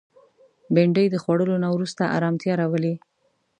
[0.73, 2.93] بېنډۍ د خوړلو نه وروسته ارامتیا راولي